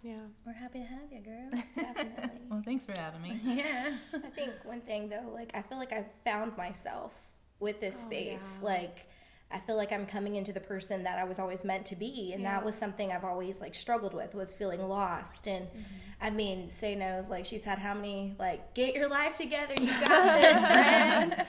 [0.04, 0.20] yeah.
[0.46, 1.64] We're happy to have you, girl.
[1.76, 2.42] Definitely.
[2.50, 3.94] well thanks for having me yeah.
[4.14, 7.14] I think one thing though, like I feel like I've found myself
[7.60, 8.60] with this oh, space.
[8.62, 9.08] Like
[9.50, 12.34] I feel like I'm coming into the person that I was always meant to be,
[12.34, 15.48] and that was something I've always like struggled with was feeling lost.
[15.48, 15.82] And mm-hmm.
[16.22, 19.88] I mean, say knows like she's had how many like get your life together, you
[20.06, 21.46] got this, friend.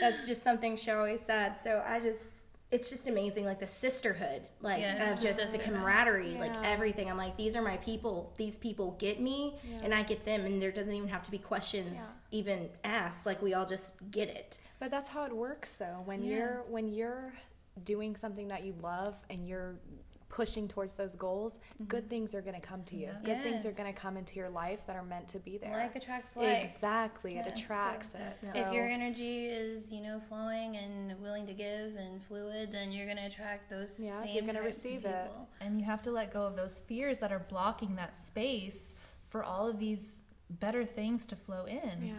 [0.00, 1.56] That's just something she always said.
[1.62, 2.22] So I just.
[2.72, 5.76] It's just amazing, like the sisterhood, like Yes, of just the sisterhood.
[5.76, 7.10] camaraderie, like everything.
[7.10, 8.32] I'm like, these are my people.
[8.38, 11.38] These people get me, and I get them, and there doesn't even have to be
[11.38, 13.26] questions even asked.
[13.26, 14.58] Like we all just get it.
[14.80, 16.02] But that's how it works though.
[16.06, 16.36] When Yeah.
[16.36, 17.34] you're when you're
[17.84, 19.76] doing something that you love and you're
[20.32, 21.84] pushing towards those goals, mm-hmm.
[21.84, 23.10] good things are going to come to you.
[23.22, 25.76] Good things are going to come into your life that are meant to be there.
[25.76, 26.64] Like attracts like.
[26.64, 27.32] Exactly.
[27.32, 28.48] It Yeah, so attracts it.
[28.54, 33.06] If your energy is, you know, flowing and willing to give and fluid, then you're
[33.06, 35.26] gonna attract those Yeah, same you're gonna types of receive it.
[35.26, 35.48] people.
[35.60, 38.94] and you have to let go of those fears that are blocking that space
[39.28, 40.18] for all of these
[40.48, 42.14] better things to flow in yeah.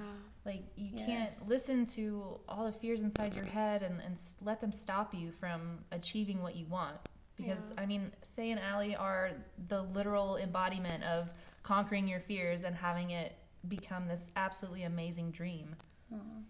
[0.45, 1.05] like you Yes.
[1.05, 5.31] can't listen to all the fears inside your head and, and let them stop you
[5.31, 6.97] from achieving what you want
[7.37, 9.31] because i mean say and Allie are
[9.67, 11.29] the literal embodiment of
[11.63, 13.35] conquering your fears and having it
[13.67, 15.75] become this absolutely amazing dream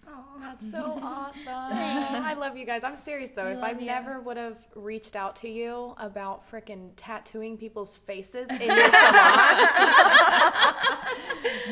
[0.06, 1.48] Oh, that's so awesome.
[1.48, 2.84] I love you guys.
[2.84, 3.48] I'm serious though.
[3.48, 3.86] We if I you.
[3.86, 9.68] never would have reached out to you about freaking tattooing people's faces in your salon,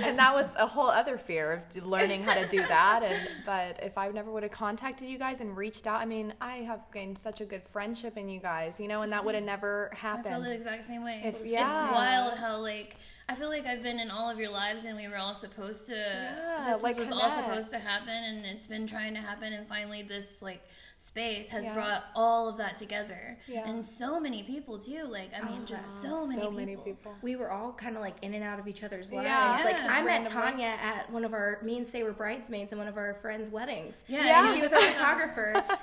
[0.04, 3.04] and that was a whole other fear of learning how to do that.
[3.04, 6.34] And but if I never would have contacted you guys and reached out, I mean,
[6.42, 9.36] I have gained such a good friendship in you guys, you know, and that would
[9.36, 10.46] have never I feel happened.
[10.46, 11.22] the exact same way.
[11.24, 12.96] If- It's wild how like
[13.32, 15.88] I feel like I've been in all of your lives and we were all supposed
[15.88, 19.54] to Yeah, this like, was all supposed to happen and it's been trying to happen
[19.54, 20.62] and finally this like
[20.98, 21.74] space has Yeah.
[21.74, 23.38] brought all of that together.
[23.48, 23.68] Yeah.
[23.68, 25.04] And so many people too.
[25.06, 26.60] Like I mean just so oh, many so people.
[26.60, 27.14] many people.
[27.22, 29.28] We were all kind of like in and out of each other's lives.
[29.28, 29.62] Yeah.
[29.64, 30.64] Like Just I met randomly.
[30.64, 33.50] Tonya at one of our me and Say were bridesmaids in one of our friends'
[33.50, 33.96] weddings.
[34.08, 34.54] Yeah, Yeah.
[34.54, 35.64] She was our photographer.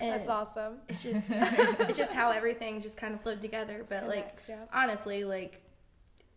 [0.00, 0.74] And That's awesome.
[0.88, 3.86] It's just it's just how everything just kind of flowed together.
[3.88, 4.64] But like Connects, yeah.
[4.72, 5.62] honestly, like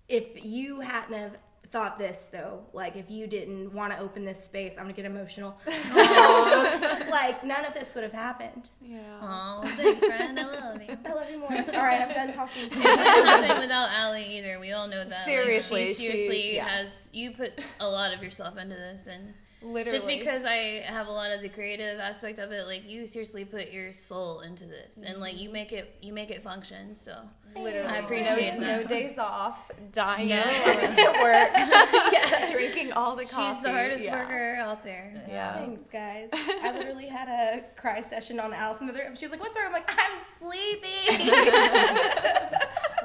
[0.09, 1.37] if you hadn't have
[1.71, 5.05] thought this though, like if you didn't want to open this space, I'm gonna get
[5.05, 5.57] emotional.
[5.67, 8.69] like none of this would have happened.
[8.81, 9.01] Yeah.
[9.21, 10.39] Oh, thanks, friend.
[10.39, 10.97] I love you.
[11.05, 11.51] I love you more.
[11.51, 12.65] All right, I'm done talking.
[12.71, 14.59] It wouldn't happen without Allie either.
[14.59, 15.25] We all know that.
[15.25, 16.67] Seriously, she she- seriously yeah.
[16.67, 17.09] has.
[17.13, 19.97] You put a lot of yourself into this, and Literally.
[19.97, 23.43] just because I have a lot of the creative aspect of it, like you seriously
[23.43, 25.53] put your soul into this, and like you mm-hmm.
[25.53, 26.93] make it, you make it function.
[26.93, 27.17] So
[27.55, 27.87] Literally.
[27.87, 28.81] I appreciate no, that.
[28.81, 30.93] no days off, dying Yeah.
[30.93, 31.51] to work,
[32.13, 32.51] yeah.
[32.51, 33.53] drinking all the coffee.
[33.55, 34.19] she's the hardest yeah.
[34.19, 35.23] worker out there.
[35.27, 35.55] Yeah.
[35.55, 36.29] Thanks, guys.
[36.33, 39.15] I literally had a cry session on Alice in the room.
[39.15, 41.31] She's like, "What's wrong?" I'm like, "I'm sleepy."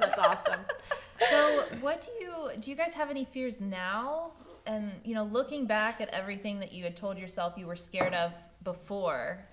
[0.01, 0.61] That's awesome.
[1.31, 2.71] so what do you do?
[2.71, 4.33] You guys have any fears now?
[4.67, 8.15] And you know, looking back at everything that you had told yourself you were scared
[8.15, 9.45] of before,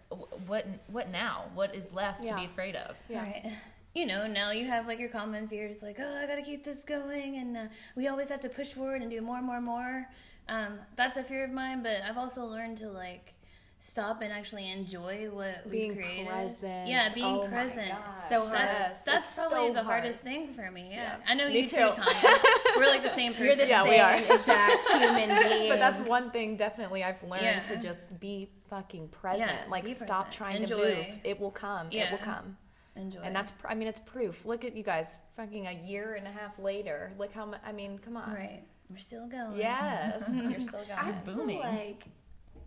[0.48, 1.46] what what now?
[1.54, 2.96] What is left to be afraid of?
[3.10, 3.24] Yeah.
[3.24, 3.52] Right.
[3.96, 6.84] You know, now you have like your common fears, like, oh, I gotta keep this
[6.84, 10.08] going, and uh, we always have to push forward and do more, more, more.
[10.48, 13.34] Um, that's a fear of mine, but I've also learned to like
[13.82, 16.28] stop and actually enjoy what Being we've created.
[16.28, 16.88] present.
[16.88, 17.90] Yeah, being Oh my present.
[17.90, 18.30] gosh.
[18.30, 18.52] So hard.
[18.54, 20.02] That's that's it's probably so the hard.
[20.02, 20.90] hardest thing for me.
[20.92, 21.26] Yeah, Yeah.
[21.28, 21.82] I know Me you too, too.
[22.02, 22.44] Tonya.
[22.78, 23.46] We're like the same person.
[23.48, 24.36] You're the Yeah, we same are.
[24.36, 25.70] exact human being.
[25.70, 27.60] But that's one thing definitely I've learned Yeah.
[27.62, 29.50] to just be fucking present.
[29.50, 30.32] Yeah, like be stop present.
[30.34, 30.78] trying Enjoy.
[30.96, 31.20] to move.
[31.24, 31.88] It will come.
[31.92, 32.58] It will come.
[32.96, 33.22] Enjoy.
[33.22, 34.46] And that's I mean it's proof.
[34.46, 37.14] Look at you guys fucking a year and a half later.
[37.18, 38.34] Look how much I mean, come on.
[38.34, 38.64] right.
[38.90, 39.56] We're still going.
[39.58, 40.92] Yes, you're still going.
[41.00, 41.22] I going.
[41.24, 41.60] feel booming.
[41.60, 42.04] like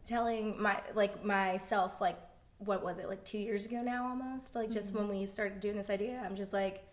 [0.04, 2.18] telling my like myself like
[2.58, 4.54] what was it like two years ago now almost?
[4.54, 5.08] Like just mm-hmm.
[5.08, 6.84] when we started doing this idea i'm just like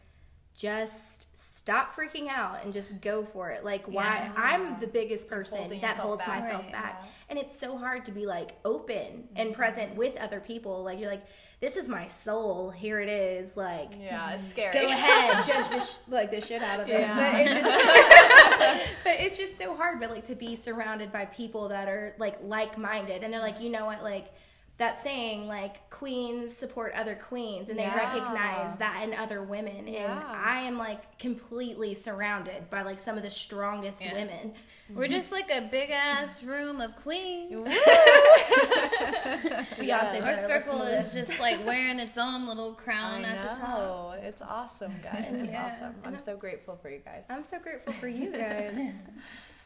[0.55, 1.28] just
[1.69, 5.79] stop freaking out and just go for it like why i'm the biggest person holding
[5.81, 6.41] that holds back.
[6.41, 6.71] myself Right.
[6.71, 10.99] back and it's so hard to be like open and present with other people like
[10.99, 11.23] you're like
[11.61, 14.69] this is my soul here it is like Yeah, it's mm-hmm.
[14.71, 14.73] scary.
[14.73, 17.01] go ahead, judge the sh- like the shit out of it.
[17.01, 17.15] Yeah.
[17.17, 19.99] But it's just, but it's just so hard.
[19.99, 23.69] But like to be surrounded by people that are like like-minded, and they're like, you
[23.69, 24.31] know what, like
[24.79, 27.95] that saying, like queens support other queens, and they Yeah.
[27.95, 29.75] recognize that in other women.
[29.77, 30.23] And Yeah.
[30.33, 34.13] I am like completely surrounded by like some of the strongest Yeah.
[34.13, 34.53] women.
[34.89, 37.51] We're just like a big ass room of queens.
[37.67, 37.75] Beyonce
[39.81, 40.21] Yes.
[40.21, 44.15] Our circle is just like wearing its own little crown I at the top.
[44.21, 45.25] It's awesome, guys.
[45.29, 45.73] It's Yeah.
[45.75, 45.95] awesome.
[46.05, 47.25] I'm so grateful for you guys.
[47.29, 48.93] I'm so grateful for you guys.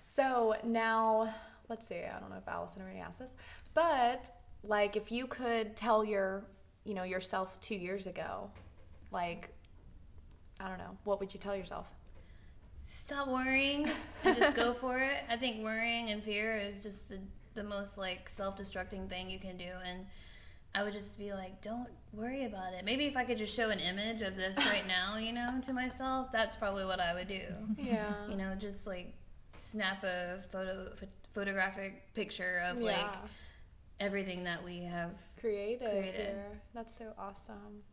[0.06, 1.34] So now,
[1.70, 2.02] let's see.
[2.04, 3.36] I don't know if Allyson already asked this,
[3.74, 4.30] but
[4.64, 6.46] like, if you could tell your,
[6.84, 8.50] you know, yourself two years ago,
[9.12, 9.50] like,
[10.60, 11.88] I don't know, what would you tell yourself?
[12.84, 13.90] Stop worrying
[14.24, 15.24] and just go for it.
[15.30, 17.20] I think worrying and fear is just the,
[17.54, 20.06] the most like self-destructing thing you can do and
[20.76, 22.84] I would just be like, don't worry about it.
[22.84, 25.74] Maybe if I could just show an image of this right now, you know, to
[25.74, 27.44] myself, that's probably what I would do.
[27.78, 28.14] Yeah.
[28.28, 29.14] You know, just like
[29.56, 33.16] snap a photo ph- photographic picture of like yeah.
[34.04, 35.90] Everything that we have Creative.
[35.90, 36.16] created.
[36.16, 36.62] here.
[36.74, 37.84] That's so awesome.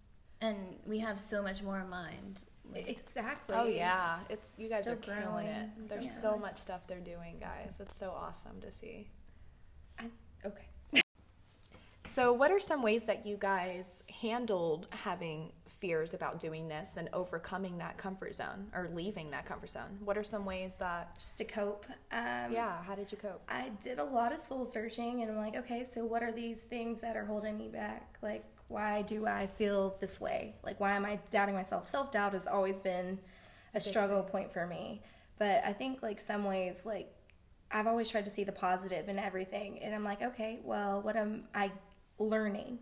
[0.41, 2.41] and we have so much more in mind.
[2.75, 3.55] exactly.
[3.57, 5.47] Oh yeah, it's you guys Still are killing growing.
[5.47, 5.69] it.
[5.89, 6.23] There's Yeah.
[6.23, 7.75] so much stuff they're doing, guys.
[7.81, 9.09] It's so awesome to see.
[10.45, 10.67] Okay.
[12.05, 17.09] So, what are some ways that you guys handled having fears about doing this and
[17.13, 19.99] overcoming that comfort zone or leaving that comfort zone?
[20.05, 21.87] What are some ways that, Just to cope.
[22.13, 23.43] Um, yeah, how did you cope?
[23.49, 26.61] I did a lot of soul searching and I'm like, okay, so what are these
[26.61, 28.19] things that are holding me back?
[28.23, 30.55] Like, why do I feel this way?
[30.63, 31.85] Like, why am I doubting myself?
[31.85, 33.19] Self doubt has always been
[33.75, 35.03] a struggle point for me.
[35.39, 37.13] But I think, like, some ways, like,
[37.73, 39.79] I've always tried to see the positive in everything.
[39.81, 41.73] And I'm like, okay, well, what am I
[42.19, 42.79] learning?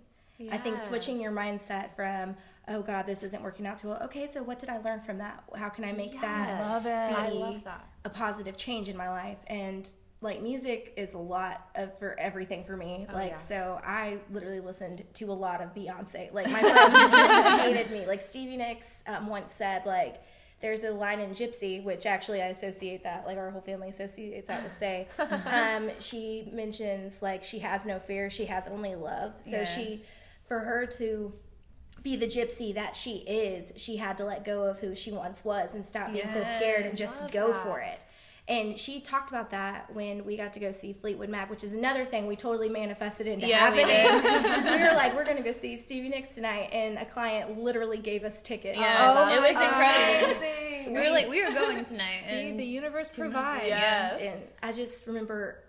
[0.51, 2.37] I think switching your mindset from,
[2.69, 5.19] oh God, this isn't working out too well okay, so what did I learn from
[5.19, 5.43] that?
[5.57, 6.91] How can I make that Love it.
[6.91, 7.89] I love that.
[8.05, 9.39] a positive change in my life?
[9.47, 13.07] And like music is a lot of for everything for me.
[13.13, 13.37] like yeah.
[13.37, 16.33] so I literally listened to a lot of Beyonce.
[16.33, 18.07] Like my friends hated me.
[18.07, 20.23] Like Stevie Nicks um, once said like
[20.61, 24.49] there's a line in Gypsy, which actually I associate that, like our whole family associates
[24.49, 25.07] that with say.
[25.47, 29.35] um, she mentions like she has no fear, she has only love.
[29.49, 30.01] So she,
[30.49, 31.33] for her to
[32.03, 35.45] be the gypsy that she is, she had to let go of who she once
[35.45, 37.63] was and stop being so scared and just go that.
[37.65, 37.99] for it.
[38.47, 41.75] And she talked about that when we got to go see Fleetwood Mac, which is
[41.75, 44.65] another thing we totally manifested into Yeah, we happening.
[44.79, 48.25] we were like, we're gonna go see Stevie Nicks tonight, and a client literally gave
[48.25, 48.79] us tickets.
[48.79, 50.37] Yeah, Oh, it was incredible.
[50.39, 50.95] amazing.
[50.95, 52.23] We were like, we were going tonight.
[52.31, 53.65] See, and the universe two months provides.
[53.67, 53.69] ago.
[53.77, 54.21] Yes.
[54.23, 55.63] And I just remember,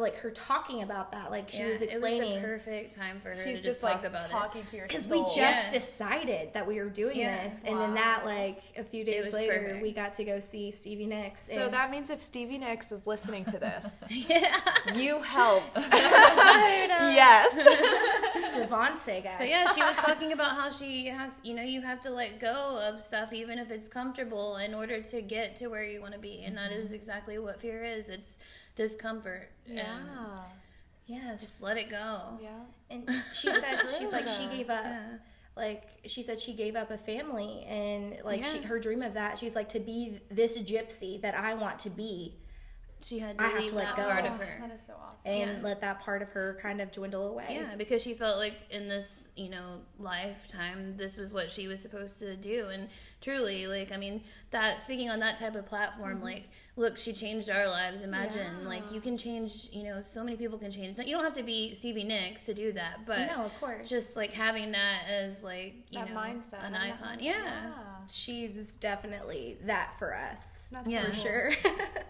[0.00, 1.92] like her talking about that, like she yeah, was explaining.
[1.92, 2.42] it was explaining.
[2.42, 4.86] the perfect time for her She's to just just, like talk about talking to your
[4.86, 5.72] because we just Yes.
[5.72, 7.44] decided that we were doing Yeah.
[7.44, 9.82] this, and then that like a few days later, perfect.
[9.82, 11.46] we got to go see Stevie Nicks.
[11.46, 13.98] So that means if Stevie Nicks is listening to this.
[14.32, 14.56] Yeah.
[14.94, 15.76] you helped.
[17.12, 17.52] yes.
[18.34, 19.34] it's Devonse, guys.
[19.38, 22.38] But yeah, she was talking about how she has, you know, you have to let
[22.38, 26.12] go of stuff even if it's comfortable in order to get to where you want
[26.14, 26.44] to be.
[26.44, 26.80] And that mm-hmm.
[26.80, 28.08] is exactly what fear is.
[28.08, 28.38] It's
[28.74, 29.50] discomfort.
[29.66, 29.96] Yeah.
[29.96, 30.40] And
[31.06, 31.40] yes.
[31.40, 32.38] Just let it go.
[32.40, 32.50] Yeah.
[32.90, 34.84] And she said she's like she gave up.
[34.84, 35.00] Yeah.
[35.56, 39.38] Like she said she gave up a family and like she her dream of that.
[39.38, 42.36] She's like to be this gypsy that I want to be.
[43.04, 44.02] She had to I have leave to let that go.
[44.10, 44.58] part of Oh, her.
[44.60, 45.30] That is so awesome.
[45.30, 45.62] and Yeah.
[45.62, 47.46] let that part of her kind of dwindle away.
[47.50, 51.80] Yeah, because she felt like in this, you know, lifetime, this was what she was
[51.80, 52.68] supposed to do.
[52.68, 52.88] And
[53.20, 56.24] truly, like, I mean, that speaking on that type of platform, mm-hmm.
[56.24, 56.44] like,
[56.76, 58.00] look, she changed our lives.
[58.02, 60.98] Imagine, like, you can change, you know, so many people can change.
[60.98, 63.88] You don't have to be Stevie Nicks to do that, but No, of course.
[63.88, 67.18] just like having that as, like, you That know, mindset, an icon.
[67.18, 67.72] mindset, Yeah.
[68.10, 70.68] she's definitely that for us.
[70.72, 71.04] That's Yeah.
[71.06, 71.22] for cool.
[71.22, 71.50] sure.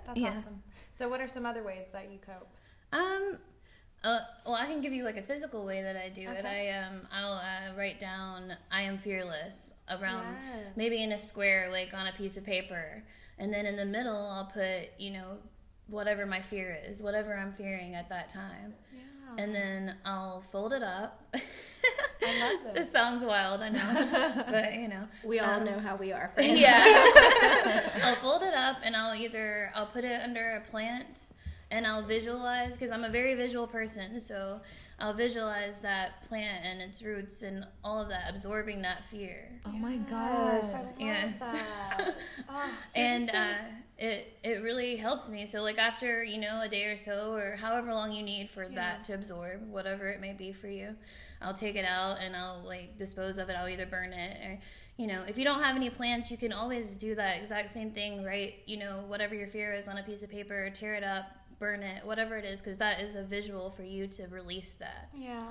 [0.06, 0.34] That's Yeah.
[0.38, 0.62] awesome.
[0.92, 2.48] So, what are some other ways that you cope?
[2.92, 3.38] Um.
[4.04, 6.44] Uh, well, I can give you like a physical way that I do it.
[6.44, 10.72] I um, I'll uh, write down "I am fearless" around Yes.
[10.74, 13.04] maybe in a square, like on a piece of paper,
[13.38, 15.38] and then in the middle, I'll put you know
[15.86, 19.02] whatever my fear is, whatever I'm fearing at that time, Yeah.
[19.38, 21.20] And then I'll fold it up.
[21.34, 22.86] I love this.
[22.86, 25.08] It sounds wild, I know, but you know.
[25.24, 26.32] we all Um, know how we are.
[26.38, 26.84] yeah
[28.04, 31.26] i'll fold it up and i'll either i'll put it under a plant
[31.72, 34.60] and i'll visualize because i'm a very visual person so
[35.02, 39.50] i'll visualize that plant and its roots and all of that absorbing that fear.
[39.66, 40.84] Oh my Yes, I god.
[40.84, 41.42] love Yes.
[42.48, 43.54] Oh, and uh,
[43.98, 45.44] it it really helps me.
[45.46, 48.66] So like after you know a day or so or however long you need for
[48.68, 50.94] that to absorb whatever it may be for you
[51.40, 53.56] i'll take it out and i'll like dispose of it.
[53.58, 54.60] I'll either burn it or
[54.96, 57.90] you know if you don't have any plants you can always do that exact same
[57.90, 61.02] thing right you know whatever your fear is on a piece of paper tear it
[61.04, 61.24] up
[61.62, 65.08] burn it whatever it is because that is a visual for you to release that
[65.14, 65.46] yeah.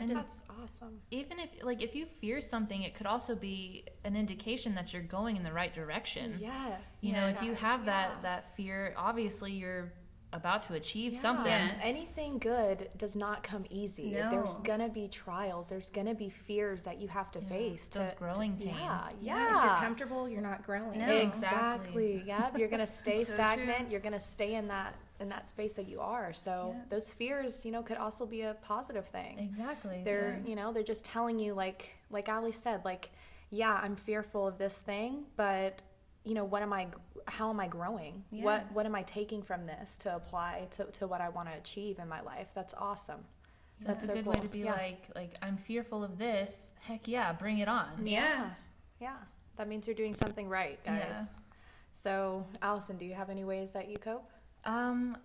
[0.00, 1.00] And That's awesome.
[1.10, 5.02] even if like if you fear something, it could also be an indication that you're
[5.02, 6.36] going in the right direction.
[6.38, 6.80] Yes.
[7.00, 8.22] You know, if you have that yeah.
[8.22, 9.92] that fear, obviously you're
[10.32, 11.20] about to achieve Yeah.
[11.20, 11.46] something.
[11.46, 11.74] Yes.
[11.82, 14.10] Anything good does not come easy.
[14.10, 14.30] No.
[14.30, 15.70] There's gonna be trials.
[15.70, 17.88] There's gonna be fears that you have to face.
[17.88, 18.76] those to, growing to, pains.
[18.78, 19.56] Yeah, Yeah, yeah.
[19.58, 20.98] If you're comfortable, you're not growing.
[20.98, 21.06] No.
[21.10, 22.22] Exactly.
[22.26, 22.58] yep.
[22.58, 23.78] You're gonna stay So stagnant.
[23.78, 23.86] true.
[23.90, 26.32] You're gonna stay in that in that space that you are.
[26.32, 26.82] So Yeah.
[26.90, 29.38] those fears, you know, could also be a positive thing.
[29.40, 30.02] Exactly.
[30.04, 33.10] They're, so- you know, they're just telling you like like Allie said, like,
[33.50, 35.80] yeah, I'm fearful of this thing, but
[36.28, 36.86] you know, what am I
[37.26, 38.22] how am I growing?
[38.30, 38.44] Yeah.
[38.44, 41.54] What what am I taking from this to apply to, to what I want to
[41.56, 42.48] achieve in my life?
[42.54, 43.20] That's awesome.
[43.80, 44.32] that's, that's a so good cool.
[44.34, 44.72] way to be Yeah.
[44.72, 46.74] like like I'm fearful of this.
[46.80, 48.06] Heck yeah, bring it on.
[48.06, 48.50] yeah
[49.00, 49.16] Yeah.
[49.56, 51.02] That means you're doing something right, guys.
[51.08, 51.24] Yeah.
[51.94, 54.30] So, Allyson, do you have any ways that you cope?
[54.64, 55.16] Um,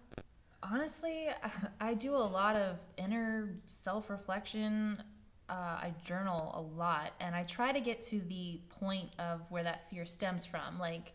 [0.64, 1.28] honestly,
[1.80, 5.04] I do a lot of inner self reflection.
[5.50, 9.64] Uh, I journal a lot, and I try to get to the point of where
[9.64, 10.80] that fear stems from.
[10.80, 11.14] Like,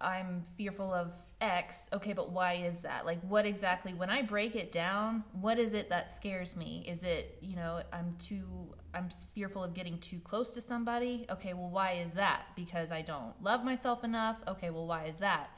[0.00, 1.88] I'm fearful of X.
[1.92, 3.06] Okay, but why is that?
[3.06, 3.94] Like, what exactly?
[3.94, 6.84] When I break it down, what is it that scares me?
[6.86, 11.26] Is it, you know, I'm too, I'm fearful of getting too close to somebody?
[11.30, 12.46] Okay, well, why is that?
[12.54, 14.36] Because I don't love myself enough?
[14.46, 15.50] Okay, well, why is that?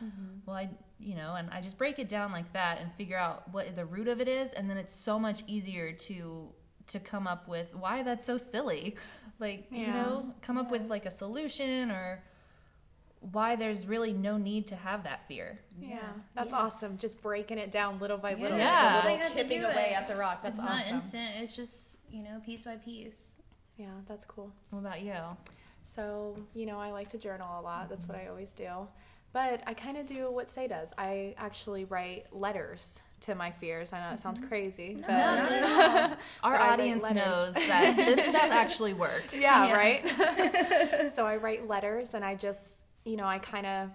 [0.47, 3.53] Well, I, you know, and I just break it down like that and figure out
[3.53, 6.49] what the root of it is, and then it's so much easier to
[6.89, 8.97] to come up with why that's so silly.
[9.39, 12.23] Like, you know, come up with like a solution or
[13.21, 15.61] why there's really no need to have that fear.
[15.81, 16.09] Yeah.
[16.35, 16.99] That's awesome.
[16.99, 18.59] Just breaking it down little by little.
[18.59, 18.75] Yeah.
[18.75, 19.97] like a That's how little you have to chipping away it.
[19.97, 20.43] at the rock.
[20.43, 20.77] That's it's awesome.
[20.77, 23.21] not instant it's just you know piece by piece
[23.77, 24.53] Yeah, that's cool.
[24.71, 25.15] What about you?
[25.83, 27.89] So, you know, I like to journal a lot.
[27.89, 28.69] That's what I always do.
[29.33, 30.93] But I kind of do what Say does.
[30.99, 33.93] I actually write letters to my fears.
[33.93, 35.11] I know it sounds crazy, but
[36.43, 39.39] Our But audience knows that this stuff actually works.
[39.39, 39.77] yeah, Yeah.
[39.77, 41.13] right.
[41.15, 43.91] so I write letters and I just, you know, I kind of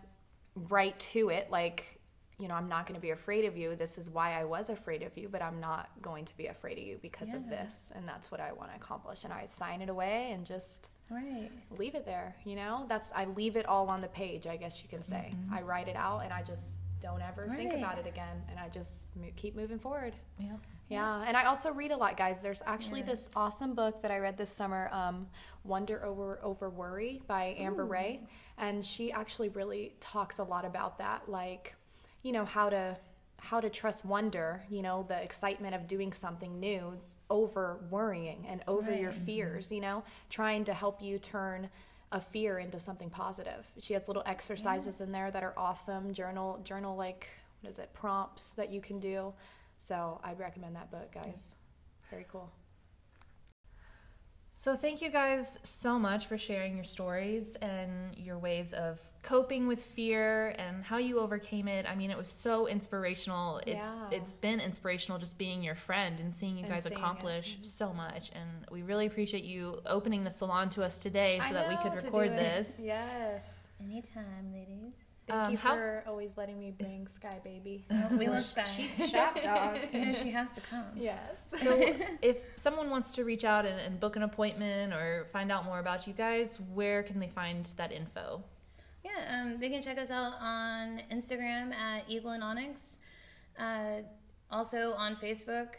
[0.70, 2.00] write to it like,
[2.40, 3.76] you know, I'm not going to be afraid of you.
[3.76, 6.78] This is why I was afraid of you, but I'm not going to be afraid
[6.78, 7.92] of you because of this.
[7.96, 9.24] And that's what I want to accomplish.
[9.24, 12.86] And I sign it away and just right leave it there, you know?
[12.90, 15.32] That's I leave it all on the page, I guess you can say.
[15.54, 18.70] I write it out and I just don't ever think about it again and I
[18.70, 20.16] just mo- keep moving forward.
[20.40, 20.60] Yep.
[20.90, 22.40] Yeah, and I also read a lot, guys.
[22.42, 25.28] There's actually this awesome book that I read this summer, um,
[25.64, 28.22] "Wonder Over Over Worry" by Amber Rae,
[28.58, 31.76] and she actually really talks a lot about that, like,
[32.22, 32.98] you know, how to
[33.40, 36.98] how to trust wonder, you know, the excitement of doing something new
[37.30, 41.70] over worrying and over your fears, you know, trying to help you turn
[42.14, 43.66] a fear into something positive.
[43.80, 46.14] She has little exercises in there that are awesome.
[46.14, 47.28] Journal journal like
[47.62, 49.34] what is it prompts that you can do.
[49.80, 51.56] So I'd recommend that book, guys.
[52.10, 52.50] Very cool.
[54.64, 59.68] So, thank you guys so much for sharing your stories and your ways of coping
[59.68, 61.86] with fear and how you overcame it.
[61.86, 63.58] I mean, it was so inspirational.
[63.68, 64.08] It's Yeah.
[64.12, 66.98] it's been inspirational just being your friend and seeing you And guys seeing it.
[66.98, 67.64] accomplish mm-hmm.
[67.66, 68.32] so much.
[68.34, 71.76] And we really appreciate you opening the salon to us today so I that we
[71.76, 72.80] could record this.
[72.82, 73.68] Yes.
[73.82, 77.86] anytime ladies Thank Um, you how- for always letting me bring Sky Baby.
[78.18, 78.64] We love Sky.
[78.66, 79.78] She's a shop dog.
[79.94, 80.84] you know she has to come.
[80.96, 81.48] Yes.
[81.50, 81.80] So,
[82.22, 85.80] if someone wants to reach out and, and book an appointment or find out more
[85.80, 88.44] about you guys, where can they find that info?
[89.04, 93.00] Yeah, um, they can check us out on Instagram at Eagle and Onyx.
[93.58, 94.02] Uh,
[94.52, 95.76] also on Facebook.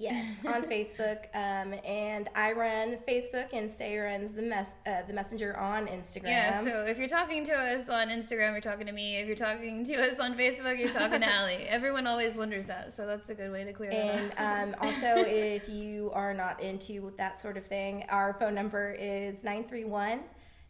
[0.00, 5.12] Yes, on Facebook, um, and I run Facebook, and Say runs the mess uh, the
[5.12, 6.28] messenger on Instagram.
[6.28, 9.18] Yeah, so if you're talking to us on Instagram, you're talking to me.
[9.18, 11.66] If you're talking to us on Facebook, you're talking to Allie.
[11.68, 14.38] Everyone always wonders that, so that's a good way to clear that up.
[14.38, 18.92] And um, also, if you are not into that sort of thing, our phone number
[18.98, 20.20] is 931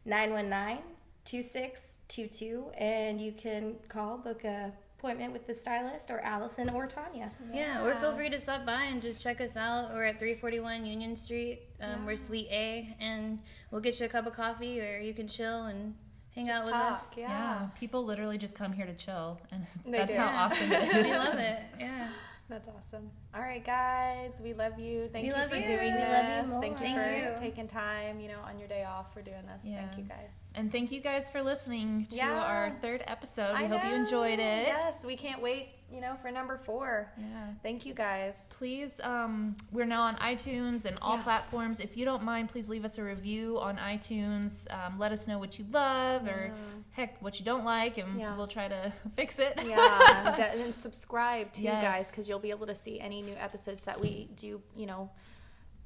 [0.07, 0.83] 919
[1.25, 7.31] 2622, and you can call, book a appointment with the stylist or Allyson or Tonya.
[7.55, 9.93] Yeah, or feel free to stop by and just check us out.
[9.95, 11.63] We're at 341 Union Street.
[11.81, 13.39] Um, We're Suite A, and
[13.71, 15.95] we'll get you a cup of coffee, or you can chill and
[16.35, 17.03] hang out with us.
[17.17, 17.69] Yeah.
[17.79, 20.19] people literally just come here to chill, and They that's do.
[20.19, 20.43] how Yeah.
[20.45, 21.07] awesome it is.
[21.07, 21.59] We love it.
[21.79, 22.09] Yeah.
[22.51, 23.09] That's awesome.
[23.33, 25.09] All right, guys, we love you.
[25.13, 25.65] Thank We you for you.
[25.67, 26.49] doing We this.
[26.49, 26.61] you.
[26.61, 27.37] Thank you Thank for you.
[27.39, 29.65] taking time, you know, on your day off for doing this.
[29.65, 29.77] Yeah.
[29.87, 30.43] Thank you, guys.
[30.57, 32.33] And thank you guys for listening to Yeah.
[32.33, 33.57] our third episode.
[33.57, 34.67] We I hope you enjoyed it.
[34.67, 37.11] Yes, we can't wait, you know, for number four.
[37.19, 37.47] Yeah.
[37.63, 38.35] Thank you, guys.
[38.57, 41.23] Please, um, we're now on iTunes and all Yeah.
[41.23, 41.81] platforms.
[41.81, 44.73] If you don't mind, please leave us a review on iTunes.
[44.73, 46.53] Um, let us know what you love or
[46.93, 48.37] heck, what you don't like, and Yeah.
[48.37, 49.55] we'll try to fix it.
[49.65, 51.83] Yeah, de- and subscribe too, Yes.
[51.83, 55.11] guys, because you'll be able to see any new episodes that we do, you know,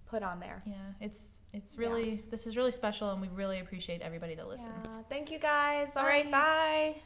[0.06, 0.62] put on there.
[0.66, 4.84] yeah, it's it's really this is really special, and we really appreciate everybody that listens.
[4.84, 5.02] Yeah.
[5.08, 5.96] Thank you, guys.
[5.96, 6.96] All right, bye.